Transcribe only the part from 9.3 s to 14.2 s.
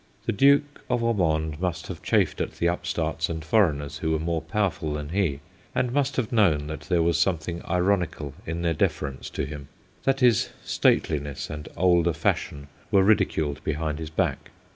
him; that his stateliness and older fashion were ridiculed behind his